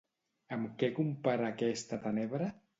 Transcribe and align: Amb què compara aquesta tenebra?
Amb 0.57 0.71
què 0.79 0.89
compara 1.01 1.53
aquesta 1.53 2.03
tenebra? 2.11 2.53